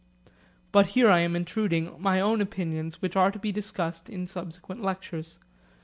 But 0.71 0.87
here 0.97 1.11
I 1.11 1.19
am 1.19 1.35
intruding 1.35 1.95
my 1.99 2.19
own 2.19 2.41
opinions 2.41 3.03
which 3.03 3.15
are 3.15 3.29
to 3.29 3.37
be 3.37 3.51
discussed 3.51 4.09
in 4.09 4.25
subsequent 4.25 4.81
lectures. 4.81 5.37